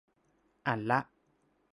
[0.67, 0.99] อ่านละ